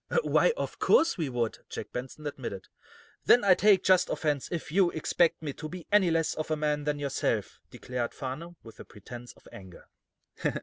[0.23, 2.69] "Why, of course we would," Jack Benson admitted.
[3.25, 6.55] "Then I take just offense, if you expect me to be any less of a
[6.55, 9.85] man than yourself," declared Farnum, with a pretense of anger.